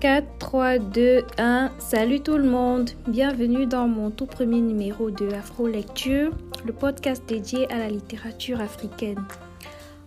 4, 0.00 0.26
3, 0.38 0.78
2, 0.78 1.24
1. 1.36 1.72
Salut 1.78 2.20
tout 2.20 2.38
le 2.38 2.48
monde. 2.48 2.88
Bienvenue 3.06 3.66
dans 3.66 3.86
mon 3.86 4.10
tout 4.10 4.24
premier 4.24 4.62
numéro 4.62 5.10
de 5.10 5.28
Afro 5.34 5.66
Lecture, 5.66 6.30
le 6.64 6.72
podcast 6.72 7.22
dédié 7.28 7.70
à 7.70 7.76
la 7.76 7.90
littérature 7.90 8.62
africaine. 8.62 9.22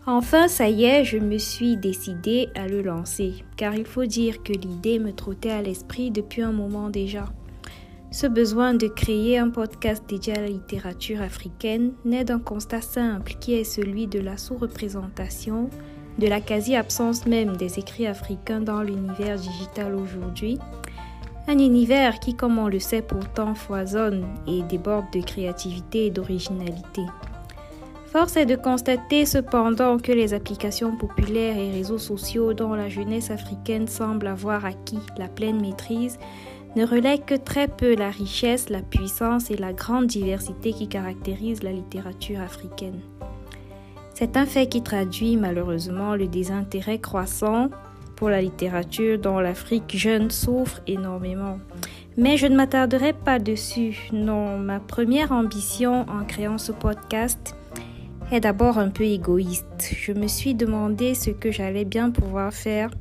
Enfin, 0.08 0.48
ça 0.48 0.68
y 0.68 0.86
est, 0.86 1.06
je 1.06 1.20
me 1.20 1.38
suis 1.38 1.78
décidée 1.78 2.50
à 2.56 2.68
le 2.68 2.82
lancer, 2.82 3.46
car 3.56 3.76
il 3.76 3.86
faut 3.86 4.08
dire 4.08 4.42
que 4.42 4.54
l'idée 4.54 4.98
me 4.98 5.14
trottait 5.14 5.52
à 5.52 5.62
l'esprit 5.62 6.10
depuis 6.10 6.42
un 6.42 6.54
moment 6.54 6.90
déjà. 6.90 7.26
Ce 8.10 8.26
besoin 8.26 8.74
de 8.74 8.88
créer 8.88 9.38
un 9.38 9.52
podcast 9.52 10.04
dédié 10.10 10.36
à 10.36 10.42
la 10.42 10.48
littérature 10.48 11.22
africaine 11.22 11.94
naît 12.04 12.26
d'un 12.26 12.40
constat 12.40 12.82
simple 12.82 13.36
qui 13.40 13.54
est 13.54 13.64
celui 13.64 14.08
de 14.08 14.20
la 14.20 14.38
sous-représentation 14.38 15.70
de 16.18 16.28
la 16.28 16.42
quasi-absence 16.42 17.26
même 17.26 17.58
des 17.58 17.80
écrits 17.80 18.08
africains 18.08 18.62
dans 18.62 18.82
l'univers 18.82 19.38
digital 19.38 19.96
aujourd'hui. 19.96 20.60
Un 21.48 21.60
univers 21.60 22.20
qui, 22.20 22.36
comme 22.36 22.58
on 22.58 22.68
le 22.68 22.80
sait 22.80 23.02
pourtant, 23.02 23.56
foisonne 23.56 24.26
et 24.48 24.62
déborde 24.64 25.12
de 25.14 25.22
créativité 25.22 26.06
et 26.06 26.12
d'originalité. 26.12 27.02
Force 28.14 28.38
est 28.38 28.46
de 28.46 28.56
constater 28.56 29.26
cependant 29.26 29.98
que 29.98 30.12
les 30.12 30.36
applications 30.36 30.96
populaires 30.96 31.58
et 31.58 31.72
réseaux 31.72 31.98
sociaux 31.98 32.54
dont 32.54 32.76
la 32.76 32.88
jeunesse 32.88 33.32
africaine 33.32 33.88
semble 33.88 34.28
avoir 34.28 34.66
acquis 34.66 35.00
la 35.18 35.28
pleine 35.28 35.60
maîtrise 35.60 36.20
ne 36.76 36.86
relèguent 36.86 37.26
que 37.26 37.36
très 37.36 37.68
peu 37.68 37.96
la 37.96 38.12
richesse, 38.12 38.70
la 38.70 38.82
puissance 38.82 39.50
et 39.52 39.58
la 39.58 39.74
grande 39.74 40.08
diversité 40.08 40.74
qui 40.74 40.88
caractérisent 40.88 41.64
la 41.64 41.72
littérature 41.72 42.40
africaine. 42.40 43.00
C'est 44.14 44.38
un 44.38 44.46
fait 44.46 44.68
qui 44.68 44.84
traduit 44.84 45.38
malheureusement 45.38 46.16
le 46.16 46.28
désintérêt 46.28 47.00
croissant 47.00 47.70
pour 48.16 48.30
la 48.30 48.42
littérature 48.42 49.18
dont 49.18 49.40
l'Afrique 49.40 49.98
jeune 49.98 50.30
souffre 50.30 50.82
énormément. 50.88 51.60
Mais 52.16 52.38
je 52.38 52.46
ne 52.46 52.56
m'attarderai 52.56 53.14
pas 53.14 53.40
dessus. 53.40 54.10
Non, 54.12 54.60
ma 54.60 54.80
première 54.80 55.32
ambition 55.32 56.06
en 56.08 56.24
créant 56.26 56.60
ce 56.60 56.72
podcast 56.72 57.56
est 58.32 58.40
d'abord 58.40 58.78
un 58.78 58.90
peu 58.90 59.04
égoïste. 59.04 59.96
Je 59.98 60.14
me 60.14 60.28
suis 60.28 60.54
demandé 60.54 61.16
ce 61.16 61.32
que 61.32 61.52
j'allais 61.52 61.86
bien 61.86 62.12
pouvoir 62.12 62.54
faire 62.54 62.92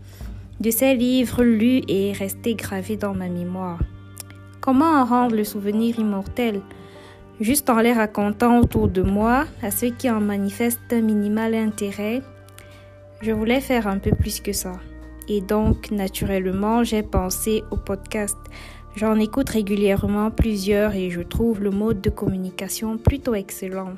de 0.60 0.70
ces 0.70 0.94
livres 0.94 1.42
lus 1.42 1.82
et 1.88 2.12
restés 2.12 2.54
gravés 2.54 2.96
dans 2.96 3.14
ma 3.14 3.28
mémoire. 3.28 3.78
Comment 4.60 5.00
en 5.00 5.04
rendre 5.04 5.36
le 5.36 5.44
souvenir 5.44 5.98
immortel? 5.98 6.62
Juste 7.40 7.70
en 7.70 7.80
les 7.80 7.92
racontant 7.92 8.60
autour 8.60 8.88
de 8.88 9.02
moi 9.02 9.46
à 9.62 9.70
ceux 9.70 9.90
qui 9.90 10.10
en 10.10 10.20
manifestent 10.20 10.92
un 10.92 11.00
minimal 11.00 11.54
intérêt, 11.54 12.22
je 13.20 13.32
voulais 13.32 13.60
faire 13.60 13.86
un 13.86 13.98
peu 13.98 14.10
plus 14.10 14.40
que 14.40 14.52
ça. 14.52 14.72
Et 15.28 15.40
donc, 15.40 15.90
naturellement, 15.90 16.82
j'ai 16.82 17.02
pensé 17.02 17.62
au 17.70 17.76
podcast. 17.76 18.36
J'en 18.96 19.18
écoute 19.18 19.48
régulièrement 19.48 20.30
plusieurs 20.30 20.94
et 20.94 21.10
je 21.10 21.22
trouve 21.22 21.62
le 21.62 21.70
mode 21.70 22.00
de 22.00 22.10
communication 22.10 22.98
plutôt 22.98 23.34
excellent. 23.34 23.94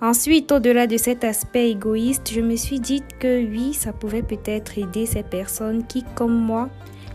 Ensuite, 0.00 0.52
au-delà 0.52 0.86
de 0.86 0.96
cet 0.96 1.24
aspect 1.24 1.70
égoïste, 1.70 2.30
je 2.32 2.40
me 2.40 2.56
suis 2.56 2.80
dit 2.80 3.02
que 3.18 3.44
oui, 3.44 3.74
ça 3.74 3.92
pouvait 3.92 4.22
peut-être 4.22 4.78
aider 4.78 5.06
ces 5.06 5.22
personnes 5.22 5.86
qui, 5.86 6.04
comme 6.14 6.34
moi, 6.34 6.68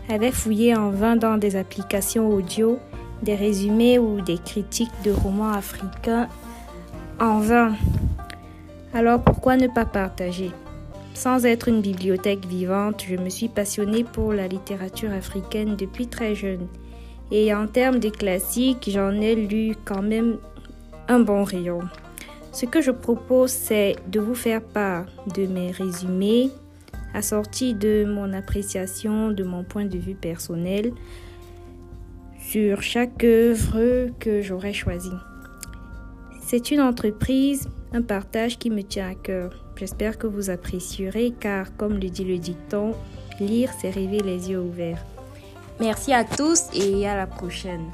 avaient 0.08 0.32
fouillé 0.32 0.76
en 0.76 0.90
vain 0.90 1.16
dans 1.16 1.38
des 1.38 1.56
applications 1.56 2.28
audio 2.28 2.78
des 3.24 3.34
résumés 3.34 3.98
ou 3.98 4.20
des 4.20 4.38
critiques 4.38 4.92
de 5.04 5.10
romans 5.10 5.52
africains 5.52 6.28
en 7.20 7.40
vain. 7.40 7.74
Alors 8.92 9.20
pourquoi 9.20 9.56
ne 9.56 9.66
pas 9.66 9.84
partager? 9.84 10.52
Sans 11.14 11.46
être 11.46 11.68
une 11.68 11.80
bibliothèque 11.80 12.44
vivante, 12.46 13.04
je 13.08 13.16
me 13.16 13.28
suis 13.28 13.48
passionnée 13.48 14.04
pour 14.04 14.32
la 14.32 14.48
littérature 14.48 15.12
africaine 15.12 15.76
depuis 15.76 16.06
très 16.06 16.34
jeune. 16.34 16.66
Et 17.30 17.54
en 17.54 17.66
termes 17.66 18.00
de 18.00 18.10
classiques, 18.10 18.90
j'en 18.92 19.12
ai 19.12 19.34
lu 19.34 19.74
quand 19.84 20.02
même 20.02 20.36
un 21.08 21.20
bon 21.20 21.44
rayon. 21.44 21.80
Ce 22.52 22.66
que 22.66 22.82
je 22.82 22.90
propose, 22.90 23.50
c'est 23.50 23.96
de 24.08 24.20
vous 24.20 24.34
faire 24.34 24.62
part 24.62 25.06
de 25.34 25.46
mes 25.46 25.70
résumés, 25.70 26.50
assortis 27.14 27.74
de 27.74 28.04
mon 28.04 28.32
appréciation, 28.32 29.30
de 29.30 29.44
mon 29.44 29.64
point 29.64 29.86
de 29.86 29.98
vue 29.98 30.14
personnel, 30.14 30.92
sur 32.54 32.82
chaque 32.82 33.24
œuvre 33.24 34.10
que 34.20 34.40
j'aurais 34.40 34.72
choisie. 34.72 35.18
C'est 36.40 36.70
une 36.70 36.80
entreprise, 36.80 37.68
un 37.92 38.00
partage 38.00 38.60
qui 38.60 38.70
me 38.70 38.82
tient 38.82 39.10
à 39.10 39.16
cœur. 39.16 39.64
J'espère 39.74 40.18
que 40.18 40.28
vous 40.28 40.50
apprécierez 40.50 41.32
car, 41.40 41.76
comme 41.76 41.94
le 41.94 42.08
dit 42.08 42.22
le 42.22 42.38
dicton, 42.38 42.94
lire, 43.40 43.72
c'est 43.80 43.90
rêver 43.90 44.20
les 44.20 44.52
yeux 44.52 44.60
ouverts. 44.60 45.04
Merci 45.80 46.12
à 46.12 46.22
tous 46.22 46.68
et 46.74 47.08
à 47.08 47.16
la 47.16 47.26
prochaine. 47.26 47.90